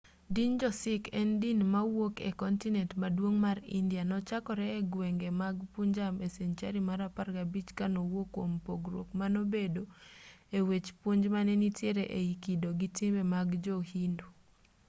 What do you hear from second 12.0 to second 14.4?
ei kido gi timbe mag jo-hindu